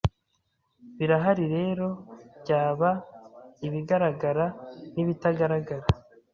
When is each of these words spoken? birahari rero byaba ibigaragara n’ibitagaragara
birahari 0.97 1.45
rero 1.55 1.87
byaba 2.41 2.89
ibigaragara 3.67 4.45
n’ibitagaragara 4.93 5.85